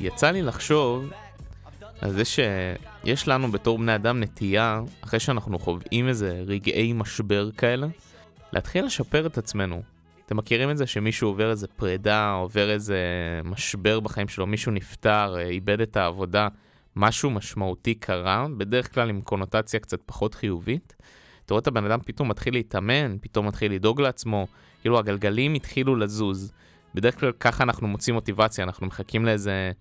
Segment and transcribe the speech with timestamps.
[0.00, 1.10] יצא לי לחשוב
[2.00, 7.86] על זה שיש לנו בתור בני אדם נטייה, אחרי שאנחנו חווים איזה רגעי משבר כאלה,
[8.52, 9.82] להתחיל לשפר את עצמנו.
[10.26, 12.98] אתם מכירים את זה שמישהו עובר איזה פרידה, עובר איזה
[13.44, 16.48] משבר בחיים שלו, מישהו נפטר, אה, איבד את העבודה,
[16.96, 20.96] משהו משמעותי קרה, בדרך כלל עם קונוטציה קצת פחות חיובית.
[21.44, 24.46] אתה רואה את הבן אדם פתאום מתחיל להתאמן, פתאום מתחיל לדאוג לעצמו,
[24.80, 26.52] כאילו הגלגלים התחילו לזוז.
[26.94, 29.72] בדרך כלל ככה אנחנו מוצאים מוטיבציה, אנחנו מחכים לאיזה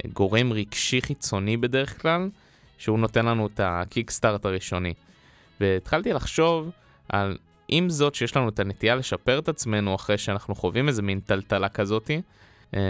[0.00, 2.28] אה, גורם רגשי חיצוני בדרך כלל,
[2.78, 4.94] שהוא נותן לנו את הקיקסטארט הראשוני.
[5.60, 6.70] והתחלתי לחשוב
[7.08, 7.36] על
[7.68, 11.68] עם זאת שיש לנו את הנטייה לשפר את עצמנו אחרי שאנחנו חווים איזה מין טלטלה
[11.68, 12.22] כזאתי,
[12.74, 12.80] אה,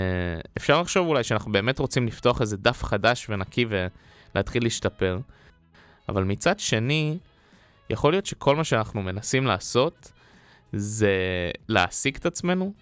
[0.56, 3.66] אפשר לחשוב אולי שאנחנו באמת רוצים לפתוח איזה דף חדש ונקי
[4.34, 5.18] ולהתחיל להשתפר.
[6.08, 7.18] אבל מצד שני,
[7.90, 10.12] יכול להיות שכל מה שאנחנו מנסים לעשות
[10.72, 11.12] זה
[11.68, 12.72] להעסיק את עצמנו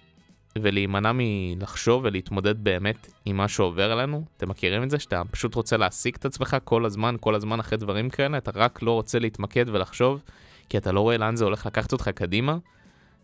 [0.59, 4.25] ולהימנע מלחשוב ולהתמודד באמת עם מה שעובר עלינו.
[4.37, 4.99] אתם מכירים את זה?
[4.99, 8.83] שאתה פשוט רוצה להעסיק את עצמך כל הזמן, כל הזמן אחרי דברים כאלה, אתה רק
[8.83, 10.23] לא רוצה להתמקד ולחשוב,
[10.69, 12.57] כי אתה לא רואה לאן זה הולך לקחת אותך קדימה.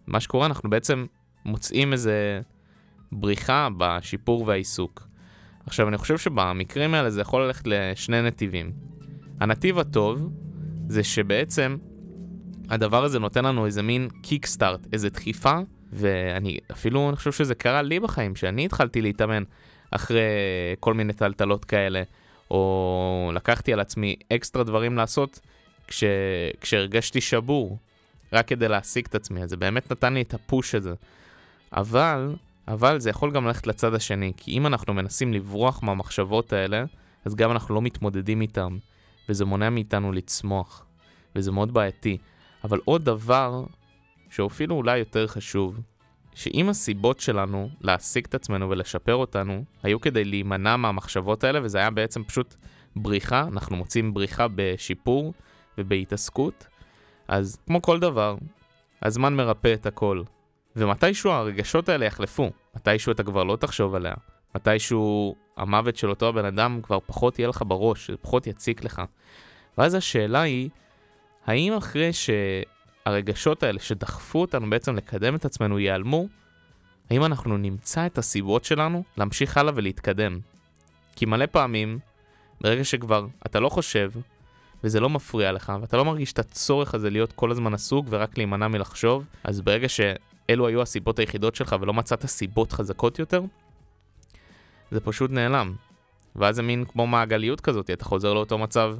[0.06, 1.06] מה שקורה, אנחנו בעצם
[1.44, 2.40] מוצאים איזה
[3.12, 5.08] בריחה בשיפור והעיסוק.
[5.66, 8.72] עכשיו, אני חושב שבמקרים האלה זה יכול ללכת לשני נתיבים.
[9.40, 10.30] הנתיב הטוב
[10.88, 11.76] זה שבעצם
[12.68, 15.58] הדבר הזה נותן לנו איזה מין קיקסטארט, איזה דחיפה,
[15.92, 19.42] ואני אפילו, אני חושב שזה קרה לי בחיים, שאני התחלתי להתאמן
[19.90, 20.22] אחרי
[20.80, 22.02] כל מיני טלטלות כאלה,
[22.50, 25.40] או לקחתי על עצמי אקסטרה דברים לעשות
[25.88, 26.04] כש,
[26.60, 27.78] כשהרגשתי שבור,
[28.32, 30.94] רק כדי להעסיק את עצמי, אז זה באמת נתן לי את הפוש הזה.
[31.72, 32.34] אבל,
[32.68, 36.84] אבל זה יכול גם ללכת לצד השני, כי אם אנחנו מנסים לברוח מהמחשבות האלה,
[37.24, 38.76] אז גם אנחנו לא מתמודדים איתם,
[39.28, 40.84] וזה מונע מאיתנו לצמוח,
[41.36, 42.18] וזה מאוד בעייתי.
[42.64, 43.64] אבל עוד דבר,
[44.30, 45.80] שהוא אפילו אולי יותר חשוב,
[46.34, 51.90] שאם הסיבות שלנו להעסיק את עצמנו ולשפר אותנו, היו כדי להימנע מהמחשבות האלה, וזה היה
[51.90, 52.54] בעצם פשוט
[52.96, 55.32] בריחה, אנחנו מוצאים בריחה בשיפור
[55.78, 56.66] ובהתעסקות,
[57.28, 58.36] אז כמו כל דבר,
[59.02, 60.22] הזמן מרפא את הכל.
[60.76, 64.14] ומתישהו הרגשות האלה יחלפו, מתישהו אתה כבר לא תחשוב עליה,
[64.54, 69.02] מתישהו המוות של אותו הבן אדם כבר פחות יהיה לך בראש, פחות יציק לך.
[69.78, 70.68] ואז השאלה היא,
[71.46, 72.12] האם אחרי
[73.08, 76.28] שהרגשות האלה שדחפו אותנו בעצם לקדם את עצמנו ייעלמו,
[77.10, 80.38] האם אנחנו נמצא את הסיבות שלנו להמשיך הלאה ולהתקדם?
[81.16, 81.98] כי מלא פעמים,
[82.60, 84.10] ברגע שכבר אתה לא חושב,
[84.84, 88.38] וזה לא מפריע לך, ואתה לא מרגיש את הצורך הזה להיות כל הזמן עסוק ורק
[88.38, 93.42] להימנע מלחשוב, אז ברגע שאלו היו הסיבות היחידות שלך ולא מצאת סיבות חזקות יותר,
[94.90, 95.74] זה פשוט נעלם.
[96.36, 98.96] ואז זה מין כמו מעגליות כזאת, אתה חוזר לאותו מצב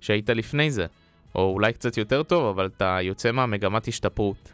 [0.00, 0.86] שהיית לפני זה.
[1.34, 4.52] או אולי קצת יותר טוב, אבל אתה יוצא מהמגמת השתפרות.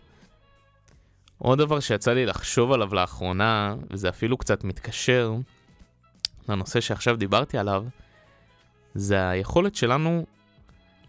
[1.38, 5.34] עוד דבר שיצא לי לחשוב עליו לאחרונה, וזה אפילו קצת מתקשר
[6.48, 7.84] לנושא שעכשיו דיברתי עליו,
[8.94, 10.26] זה היכולת שלנו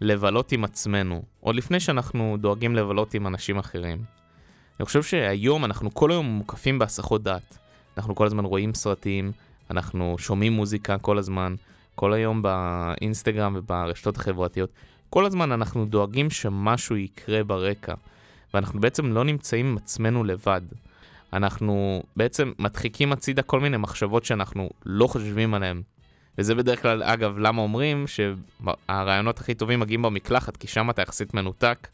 [0.00, 4.04] לבלות עם עצמנו, עוד לפני שאנחנו דואגים לבלות עם אנשים אחרים.
[4.80, 7.58] אני חושב שהיום אנחנו כל היום מוקפים בהסחות דעת.
[7.96, 9.32] אנחנו כל הזמן רואים סרטים,
[9.70, 11.54] אנחנו שומעים מוזיקה כל הזמן,
[11.94, 14.70] כל היום באינסטגרם וברשתות החברתיות.
[15.10, 17.94] כל הזמן אנחנו דואגים שמשהו יקרה ברקע,
[18.54, 20.60] ואנחנו בעצם לא נמצאים עם עצמנו לבד.
[21.32, 25.82] אנחנו בעצם מדחיקים הצידה כל מיני מחשבות שאנחנו לא חושבים עליהן.
[26.38, 31.34] וזה בדרך כלל, אגב, למה אומרים שהרעיונות הכי טובים מגיעים במקלחת, כי שם אתה יחסית
[31.34, 31.88] מנותק.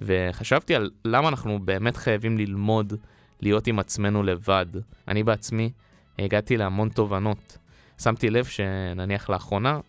[0.00, 2.92] וחשבתי על למה אנחנו באמת חייבים ללמוד
[3.40, 4.66] להיות עם עצמנו לבד.
[5.08, 5.70] אני בעצמי
[6.18, 7.58] הגעתי להמון תובנות.
[7.98, 9.80] שמתי לב שנניח לאחרונה,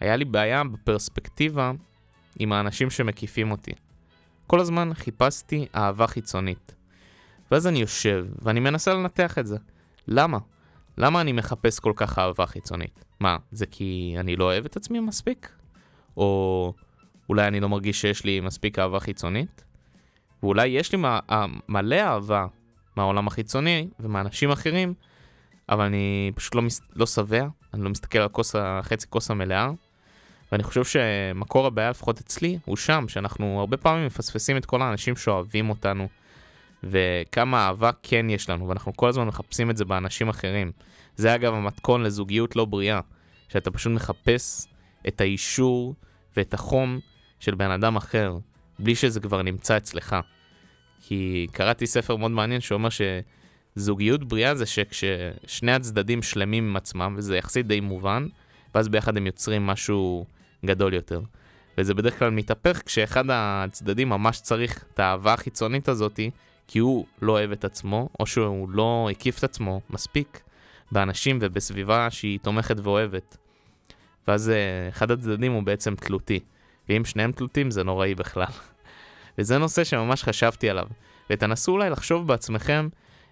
[0.00, 1.72] היה לי בעיה בפרספקטיבה
[2.38, 3.72] עם האנשים שמקיפים אותי.
[4.46, 6.74] כל הזמן חיפשתי אהבה חיצונית.
[7.50, 9.56] ואז אני יושב, ואני מנסה לנתח את זה.
[10.08, 10.38] למה?
[10.98, 13.04] למה אני מחפש כל כך אהבה חיצונית?
[13.20, 15.52] מה, זה כי אני לא אוהב את עצמי מספיק?
[16.16, 16.72] או
[17.28, 19.64] אולי אני לא מרגיש שיש לי מספיק אהבה חיצונית?
[20.42, 20.98] ואולי יש לי
[21.68, 22.46] מלא אהבה
[22.96, 24.94] מהעולם החיצוני ומאנשים אחרים,
[25.68, 26.80] אבל אני פשוט לא, מס...
[26.94, 29.70] לא שבע, אני לא מסתכל על כוס, חצי כוס המלאה,
[30.52, 35.16] ואני חושב שמקור הבעיה, לפחות אצלי, הוא שם, שאנחנו הרבה פעמים מפספסים את כל האנשים
[35.16, 36.08] שאוהבים אותנו,
[36.84, 40.72] וכמה אהבה כן יש לנו, ואנחנו כל הזמן מחפשים את זה באנשים אחרים.
[41.16, 43.00] זה אגב המתכון לזוגיות לא בריאה,
[43.48, 44.68] שאתה פשוט מחפש
[45.08, 45.94] את האישור
[46.36, 46.98] ואת החום
[47.40, 48.38] של בן אדם אחר,
[48.78, 50.16] בלי שזה כבר נמצא אצלך.
[51.02, 52.88] כי קראתי ספר מאוד מעניין שאומר
[53.76, 58.26] שזוגיות בריאה זה שכששני הצדדים שלמים עם עצמם, וזה יחסית די מובן,
[58.74, 60.26] ואז ביחד הם יוצרים משהו
[60.66, 61.20] גדול יותר.
[61.78, 66.30] וזה בדרך כלל מתהפך כשאחד הצדדים ממש צריך את האהבה החיצונית הזאתי,
[66.68, 70.40] כי הוא לא אוהב את עצמו, או שהוא לא הקיף את עצמו מספיק,
[70.92, 73.36] באנשים ובסביבה שהיא תומכת ואוהבת.
[74.28, 76.40] ואז אה, אחד הצדדים הוא בעצם תלותי.
[76.88, 78.52] ואם שניהם תלותים זה נוראי בכלל.
[79.38, 80.86] וזה נושא שממש חשבתי עליו.
[81.30, 82.88] ותנסו אולי לחשוב בעצמכם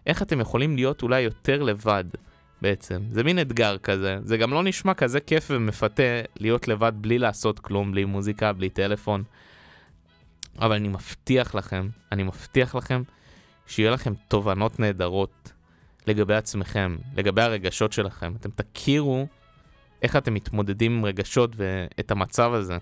[0.06, 2.04] איך אתם יכולים להיות אולי יותר לבד
[2.62, 3.02] בעצם.
[3.10, 4.18] זה מין אתגר כזה.
[4.24, 6.02] זה גם לא נשמע כזה כיף ומפתה
[6.40, 9.24] להיות לבד בלי לעשות כלום, בלי מוזיקה, בלי טלפון.
[10.58, 13.02] אבל אני מבטיח לכם, אני מבטיח לכם
[13.66, 15.52] שיהיה לכם תובנות נהדרות
[16.06, 18.34] לגבי עצמכם, לגבי הרגשות שלכם.
[18.40, 19.26] אתם תכירו
[20.02, 22.78] איך אתם מתמודדים עם רגשות ואת המצב הזה,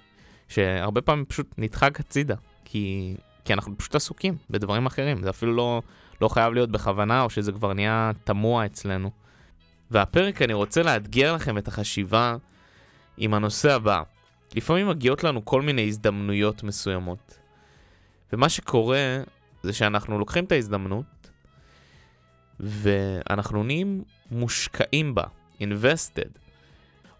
[0.49, 2.35] שהרבה פעמים פשוט נדחק הצידה,
[2.65, 5.23] כי, כי אנחנו פשוט עסוקים בדברים אחרים.
[5.23, 5.83] זה אפילו לא,
[6.21, 9.11] לא חייב להיות בכוונה, או שזה כבר נהיה תמוה אצלנו.
[9.95, 12.37] והפרק אני רוצה לאתגר לכם את החשיבה
[13.17, 14.03] עם הנושא הבא.
[14.55, 17.39] לפעמים מגיעות לנו כל מיני הזדמנויות מסוימות.
[18.33, 19.19] ומה שקורה
[19.63, 21.31] זה שאנחנו לוקחים את ההזדמנות
[22.61, 25.25] ואנחנו נהיים מושקעים בה,
[25.61, 26.39] invested.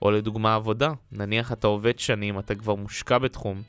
[0.03, 3.63] או לדוגמה עבודה, נניח אתה עובד שנים, אתה כבר מושקע בתחום,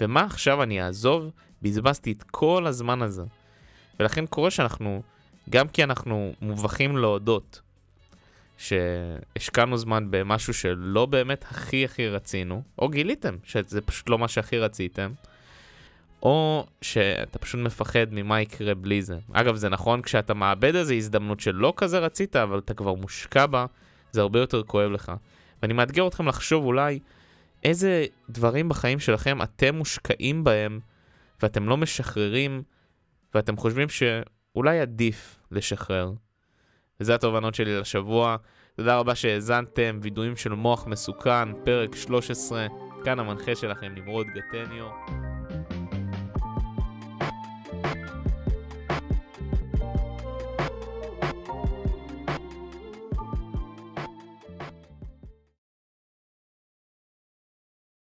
[0.00, 1.30] ומה עכשיו אני אעזוב?
[1.62, 3.24] בזבזתי את כל הזמן הזה.
[4.00, 5.02] ולכן קורה שאנחנו,
[5.50, 7.60] גם כי אנחנו מובכים להודות
[8.56, 14.58] שהשקענו זמן במשהו שלא באמת הכי הכי רצינו, או גיליתם שזה פשוט לא מה שהכי
[14.58, 15.12] רציתם,
[16.22, 19.18] או שאתה פשוט מפחד ממה יקרה בלי זה.
[19.32, 23.66] אגב, זה נכון כשאתה מאבד איזו הזדמנות שלא כזה רצית, אבל אתה כבר מושקע בה,
[24.12, 25.12] זה הרבה יותר כואב לך.
[25.62, 26.98] ואני מאתגר אתכם לחשוב אולי
[27.64, 30.80] איזה דברים בחיים שלכם אתם מושקעים בהם,
[31.42, 32.62] ואתם לא משחררים,
[33.34, 36.12] ואתם חושבים שאולי עדיף לשחרר.
[37.00, 38.36] וזה התובנות שלי לשבוע.
[38.76, 42.66] תודה רבה שהאזנתם, וידועים של מוח מסוכן, פרק 13,
[43.04, 45.25] כאן המנחה שלכם נמרוד גטניו.